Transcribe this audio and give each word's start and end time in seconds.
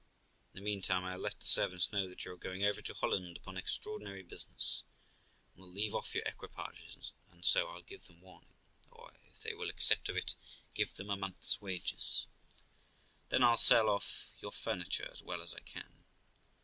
In 0.51 0.55
the 0.55 0.61
meantime, 0.67 1.03
I'll 1.03 1.19
let 1.19 1.39
the 1.39 1.45
servants 1.45 1.91
know 1.91 2.09
that 2.09 2.25
you 2.25 2.31
are 2.31 2.35
going 2.35 2.63
over 2.63 2.81
to 2.81 2.93
Holland 2.95 3.37
upon 3.37 3.55
extraordinary 3.55 4.23
business, 4.23 4.81
and 5.53 5.61
will 5.63 5.71
leave 5.71 5.93
off 5.93 6.15
your 6.15 6.23
equipages, 6.23 7.13
and 7.31 7.45
so 7.45 7.67
I'll 7.67 7.83
give 7.83 8.07
them 8.07 8.19
warning, 8.19 8.55
or, 8.89 9.11
if 9.29 9.41
they 9.43 9.53
will 9.53 9.69
accept 9.69 10.09
of 10.09 10.15
it, 10.17 10.33
give 10.73 10.95
them 10.95 11.11
a 11.11 11.15
month's 11.17 11.61
wages. 11.61 12.25
Then 13.29 13.43
I'll 13.43 13.57
sell 13.57 13.89
off 13.91 14.31
your 14.41 14.51
furniture 14.51 15.07
as 15.13 15.21
well 15.21 15.39
as 15.43 15.53
I 15.53 15.59
can. 15.59 16.03